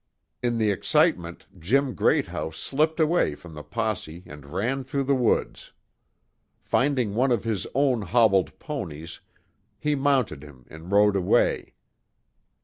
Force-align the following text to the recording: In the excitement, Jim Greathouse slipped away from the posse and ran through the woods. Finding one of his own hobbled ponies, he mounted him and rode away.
In 0.41 0.57
the 0.57 0.71
excitement, 0.71 1.45
Jim 1.59 1.93
Greathouse 1.93 2.57
slipped 2.57 2.99
away 2.99 3.35
from 3.35 3.53
the 3.53 3.61
posse 3.61 4.23
and 4.25 4.47
ran 4.49 4.83
through 4.83 5.03
the 5.03 5.13
woods. 5.13 5.73
Finding 6.59 7.13
one 7.13 7.31
of 7.31 7.43
his 7.43 7.67
own 7.75 8.01
hobbled 8.01 8.57
ponies, 8.57 9.19
he 9.77 9.93
mounted 9.93 10.41
him 10.41 10.65
and 10.71 10.91
rode 10.91 11.15
away. 11.15 11.75